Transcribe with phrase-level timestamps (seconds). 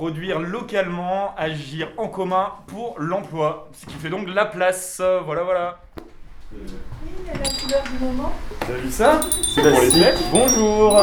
[0.00, 3.68] produire localement, agir en commun pour l'emploi.
[3.78, 4.96] Ce qui fait donc la place.
[5.02, 5.78] Euh, Voilà, voilà.
[6.54, 6.58] Oui,
[7.26, 8.32] la couleur du moment.
[8.62, 9.20] Vous avez vu ça
[9.54, 9.90] C'est pour les.
[10.32, 10.98] Bonjour.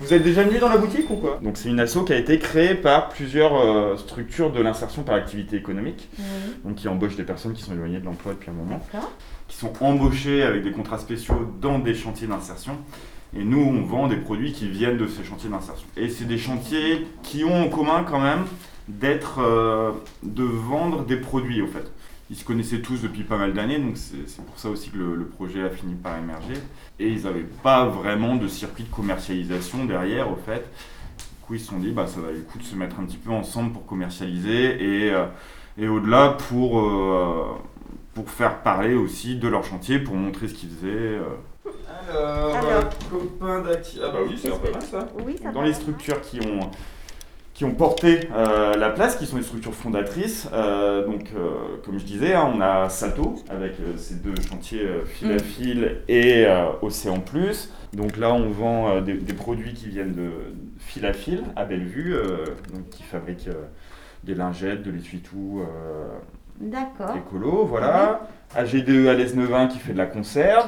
[0.00, 1.38] Vous êtes déjà venu dans la boutique ou quoi?
[1.42, 5.16] Donc c'est une asso qui a été créée par plusieurs euh, structures de l'insertion par
[5.16, 6.24] activité économique, Oui,
[6.64, 8.80] donc qui embauchent des personnes qui sont éloignées de l'emploi depuis un moment,
[9.46, 12.78] qui sont embauchées avec des contrats spéciaux dans des chantiers d'insertion.
[13.36, 15.86] Et nous, on vend des produits qui viennent de ces chantiers d'insertion.
[15.96, 18.44] Et c'est des chantiers qui ont en commun quand même
[18.88, 21.90] d'être, euh, de vendre des produits au fait.
[22.30, 25.26] Ils se connaissaient tous depuis pas mal d'années, donc c'est pour ça aussi que le,
[25.26, 26.54] projet a fini par émerger.
[26.98, 30.70] Et ils n'avaient pas vraiment de circuit de commercialisation derrière au fait.
[31.18, 33.04] Du coup, ils se sont dit, bah, ça valait le coup de se mettre un
[33.04, 35.26] petit peu ensemble pour commercialiser et, euh,
[35.76, 37.58] et au-delà pour, euh,
[38.14, 41.18] pour faire parler aussi de leur chantier, pour montrer ce qu'ils faisaient.
[42.10, 42.52] Euh.
[42.52, 42.90] Alors, Alors.
[43.10, 44.00] copain d'acti...
[44.02, 45.08] Ah bah oui, c'est un peu mal ça.
[45.24, 45.66] Oui, ça Dans va.
[45.66, 46.70] les structures qui ont,
[47.52, 51.50] qui ont porté euh, la place, qui sont les structures fondatrices, euh, donc euh,
[51.84, 55.36] comme je disais, hein, on a Sato avec euh, ces deux chantiers euh, fil à
[55.36, 55.40] Mm.
[55.40, 57.70] fil et euh, Océan Plus.
[57.92, 60.30] Donc là, on vend euh, des, des produits qui viennent de
[60.78, 63.66] fil à fil à Bellevue, euh, donc qui fabriquent euh,
[64.24, 66.08] des lingettes, de l'essuie-tout euh,
[66.60, 67.14] D'accord.
[67.16, 68.28] écolo, voilà.
[68.56, 70.66] AG2 à l'Esnevin qui fait de la conserve.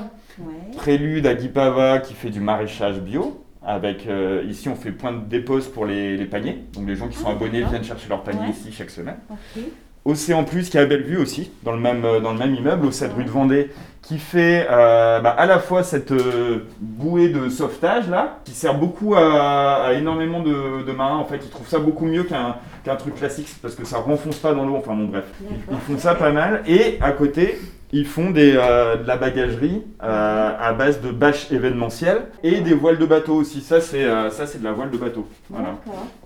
[0.87, 3.43] Prélude à Guipava qui fait du maraîchage bio.
[3.61, 6.63] Avec, euh, ici, on fait point de dépose pour les, les paniers.
[6.75, 8.51] Donc, les gens qui sont Ah, abonnés viennent chercher leur panier Ouais.
[8.51, 9.17] ici chaque semaine.
[9.29, 9.65] Ok.
[10.05, 12.87] Océan Plus qui est à Bellevue aussi, dans le même, euh, dans le même immeuble,
[12.87, 17.31] au 7 rue de Vendée, qui fait euh, bah, à la fois cette euh, bouée
[17.31, 21.17] de sauvetage là, qui sert beaucoup à, à énormément de, de marins.
[21.17, 24.55] En fait, ils trouvent ça beaucoup mieux qu'un truc classique parce que ça renfonce pas
[24.55, 24.77] dans l'eau.
[24.77, 25.25] Enfin, bon, bref.
[25.51, 26.63] Ils, font ça pas mal.
[26.69, 27.59] Et à côté,
[27.93, 32.75] ils font des, euh, de la bagagerie euh, à base de bâches événementielles et des
[32.75, 33.61] voiles de bateau aussi.
[33.61, 35.29] Ça, c'est euh, ça, c'est de la voile de bateau.
[35.51, 35.77] Voilà.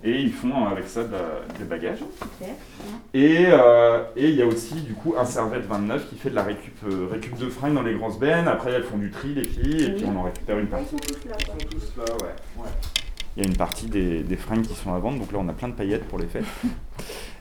[0.03, 1.17] Et ils font avec ça de
[1.59, 1.99] des bagages.
[3.15, 3.45] Et
[4.17, 6.79] et il y a aussi du coup un Servette 29 qui fait de la récup,
[7.13, 8.49] récup de fringues dans les grosses bennes.
[8.49, 10.95] Après, elles font du tri, les filles, et puis on en récupère une Ouais, partie.
[10.95, 12.05] Ils sont tous là.
[12.19, 12.67] quoi.
[13.37, 15.49] Il y a une partie des, des fringues qui sont à vendre, donc là on
[15.49, 16.45] a plein de paillettes pour les fêtes.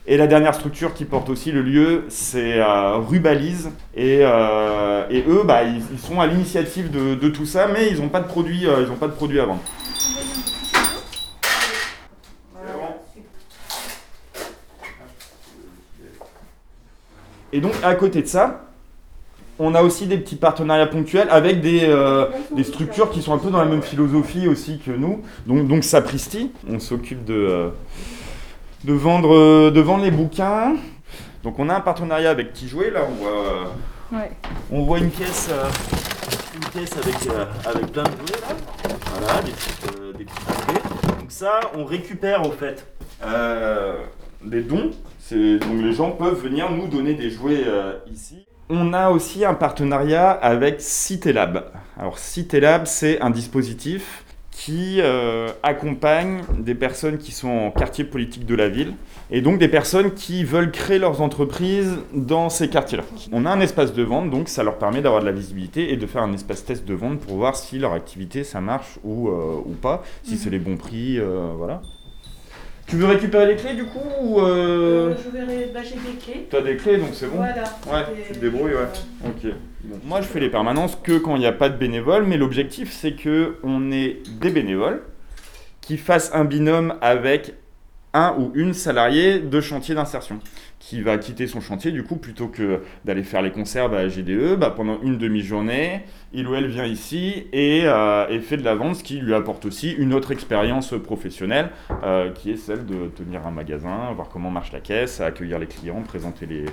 [0.06, 3.70] Et la dernière structure qui porte aussi le lieu, c'est euh, Rubalise.
[3.94, 8.08] Et, euh, et eux, bah, ils, sont à l'initiative de, tout ça, mais ils n'ont
[8.08, 9.60] pas de produits, euh, pas de à vendre.
[17.52, 18.70] Et donc à côté de ça,
[19.58, 22.26] on a aussi des petits partenariats ponctuels avec des, euh,
[22.62, 25.20] structures qui sont un peu dans la même philosophie aussi que nous.
[25.46, 27.70] Donc, Sapristi, on s'occupe de,
[28.84, 30.74] de, vendre, euh, de vendre les bouquins.
[31.42, 33.64] Donc on a un partenariat avec Tijoué, là on voit, euh,
[34.12, 34.30] Ouais.
[34.72, 35.64] on voit une caisse, euh,
[36.56, 37.16] une caisse avec,
[37.66, 38.56] avec plein de jouets là.
[39.12, 41.18] Voilà, des petites, des petits jouets.
[41.20, 42.86] Donc ça, on récupère au fait
[43.24, 43.96] euh,
[44.44, 44.90] des dons.
[45.18, 48.46] C'est- Donc les gens peuvent venir nous donner des jouets euh, ici.
[48.68, 51.70] On a aussi un partenariat avec Citélab.
[51.98, 54.24] Alors Citélab, c'est un dispositif
[54.60, 58.92] qui euh, accompagne des personnes qui sont en quartier politique de la ville
[59.30, 63.04] et donc des personnes qui veulent créer leurs entreprises dans ces quartiers-là.
[63.32, 65.96] On a un espace de vente, donc ça leur permet d'avoir de la visibilité et
[65.96, 69.28] de faire un espace test de vente pour voir si leur activité ça marche ou,
[69.28, 71.80] euh, ou pas, si c'est les bons prix, euh, voilà.
[72.90, 75.10] Tu veux récupérer les clés du coup ou euh...
[75.10, 76.46] Euh, je verrai, bah, j'ai des clés.
[76.50, 77.62] T'as des clés donc c'est bon Voilà.
[77.86, 78.88] Ouais, Et- tu te débrouilles, ouais.
[79.26, 79.52] Ok.
[80.04, 82.92] Moi, je fais les permanences que quand il n'y a pas de bénévoles, mais l'objectif,
[82.92, 85.02] c'est que on ait des bénévoles
[85.80, 87.54] qui fassent un binôme avec
[88.12, 90.40] un ou une salariée de chantier d'insertion
[90.78, 94.56] qui va quitter son chantier du coup plutôt que d'aller faire les conserves à GDE
[94.58, 98.74] bah, pendant une demi-journée il ou elle vient ici et, euh, et fait de la
[98.74, 101.70] vente ce qui lui apporte aussi une autre expérience professionnelle
[102.02, 105.66] euh, qui est celle de tenir un magasin voir comment marche la caisse accueillir les
[105.66, 106.64] clients présenter les,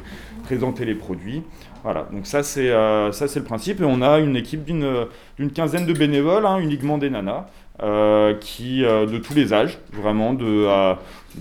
[0.44, 1.44] présenter les produits.
[1.84, 2.08] Voilà.
[2.12, 3.82] Donc ça c'est euh, ça c'est le principe.
[3.82, 7.48] Et on a une équipe d'une d'une quinzaine de bénévoles hein, uniquement des nanas
[7.84, 10.94] euh, qui euh, de tous les âges vraiment de, euh,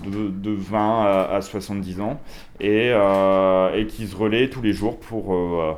[0.05, 2.19] de, de 20 à, à 70 ans
[2.59, 5.73] et, euh, et qui se relaient tous les jours pour, euh,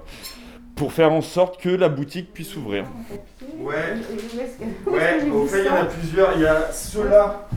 [0.75, 2.83] pour faire en sorte que la boutique puisse s'ouvrir.
[3.59, 3.97] Ouais.
[5.23, 6.33] J'ai au fait, il y en a plusieurs.
[6.35, 7.47] Il y a ceux-là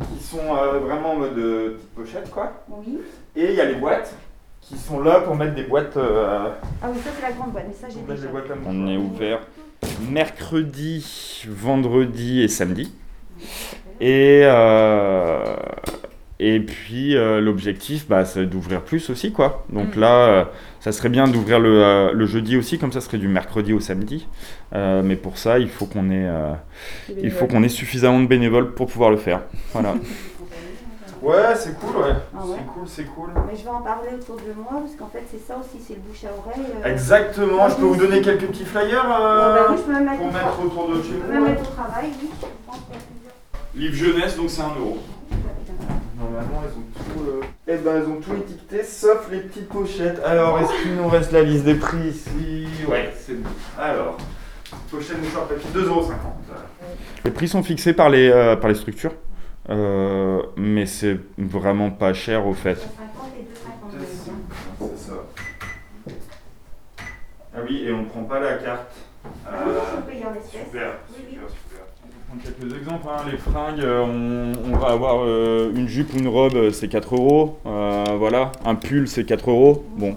[0.00, 2.52] qui sont euh, vraiment en mode petite pochette, quoi.
[2.68, 2.98] Oui.
[3.34, 4.14] Et il y a les boîtes
[4.60, 5.96] qui sont là pour mettre des boîtes.
[5.96, 6.48] euh,
[6.82, 8.26] Ah oui, ça c'est la grande boîte, mais ça j'ai déjà.
[8.26, 9.40] des boîtes à On est ouvert
[10.10, 12.92] mercredi, vendredi et samedi.
[14.00, 15.44] Et, euh,
[16.38, 19.64] et puis euh, l'objectif, bah, c'est d'ouvrir plus aussi, quoi.
[19.72, 20.00] Donc Mm.
[20.00, 20.44] là, euh,
[20.80, 24.26] ça serait bien d'ouvrir le, le jeudi aussi, comme ça serait du mercredi au samedi.
[24.72, 26.28] Mais pour ça, il faut qu'on ait,
[27.22, 29.40] il faut qu'on ait suffisamment de bénévoles pour pouvoir le faire.
[29.72, 29.94] Voilà.
[31.26, 32.12] Ouais, c'est cool, ouais.
[32.36, 32.56] Ah ouais.
[32.56, 33.30] C'est cool, c'est cool.
[33.48, 35.94] Mais je vais en parler autour de moi parce qu'en fait c'est ça aussi, c'est
[35.94, 36.64] le bouche à oreille.
[36.84, 36.88] euh.
[36.92, 40.04] Exactement, je peux vous donner quelques petits flyers euh, Ouais, bah oui, je peux même
[40.04, 41.32] mettre, pour mettre tra- autour de je chez vous.
[41.32, 41.50] même ouais.
[41.50, 42.30] mettre au travail, oui.
[43.74, 43.80] Je.
[43.80, 44.98] Livre jeunesse, donc c'est un euro.
[46.18, 47.30] Normalement, elles ont tout.
[47.30, 50.20] euh, Eh ben, elles ont tout étiqueté sauf les petites pochettes.
[50.24, 52.66] Alors, est-ce qu'il nous reste la liste des prix ici?
[52.88, 53.50] Ouais, c'est bon.
[53.78, 54.16] Alors,
[54.90, 56.12] pochette mouchoir papier 2,50€.
[57.24, 59.12] Les prix sont fixés par les, euh, par les structures,
[59.68, 62.74] euh, mais c'est vraiment pas cher au fait.
[62.76, 62.88] 50
[63.38, 64.90] et 2,50.
[64.96, 65.14] C'est ça.
[67.54, 68.92] Ah oui, et on prend pas la carte.
[69.46, 69.50] Ah
[70.36, 70.50] espèces.
[70.50, 71.82] Super, super, super.
[72.04, 73.06] On peut prendre quelques exemples.
[73.08, 73.22] hein.
[73.30, 76.88] Les fringues, euh, on, on va avoir euh, une jupe ou une robe, euh, c'est
[76.88, 77.58] 4 euros.
[77.66, 79.84] Euh, voilà, un pull, c'est 4 euros.
[79.96, 80.14] Bon.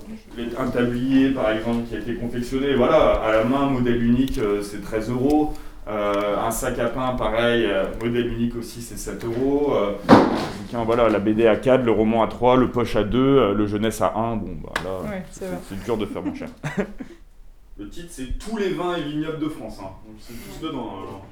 [0.57, 4.61] Un tablier, par exemple, qui a été confectionné, voilà, à la main, modèle unique, euh,
[4.61, 5.53] c'est 13 euros.
[5.89, 9.73] Euh, un sac à pain, pareil, euh, modèle unique aussi, c'est 7 euros.
[9.73, 9.93] Euh,
[10.85, 13.65] voilà, la BD à 4, le roman à 3, le poche à 2, euh, le
[13.65, 14.35] jeunesse à 1.
[14.35, 16.49] Bon, bah là, Ouais, c'est dur de faire moins cher.
[17.79, 19.79] Le titre, c'est Tous les vins et vignobles de France.
[19.81, 19.91] hein.
[20.05, 20.95] Donc, c'est tous dedans.
[21.01, 21.25] alors.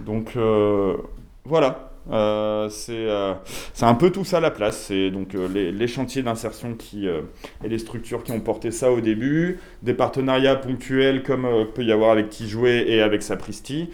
[0.00, 0.98] Donc, euh,
[1.46, 1.87] voilà.
[2.10, 3.34] Euh, c'est euh,
[3.74, 4.78] c'est un peu tout ça la place.
[4.88, 9.00] C'est donc euh, les, chantiers d'insertion qui et les structures qui ont porté ça au
[9.00, 13.90] début, des partenariats ponctuels comme peut y avoir avec Tijoué et avec Sapristi,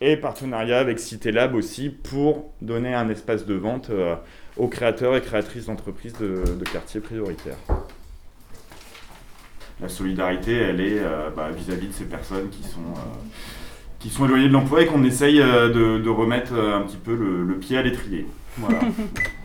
[0.00, 3.90] et partenariat avec Cité Lab aussi pour donner un espace de vente
[4.56, 7.58] aux créateurs et créatrices d'entreprises de, quartiers prioritaires.
[9.80, 11.00] La solidarité, elle est
[11.34, 12.94] bah, vis-à-vis de ces personnes qui sont,
[14.00, 16.96] qui sont éloignées de l'emploi et qu'on essaye euh, de, de remettre euh, un petit
[16.96, 18.26] peu le, le pied à l'étrier.
[18.58, 18.80] Voilà.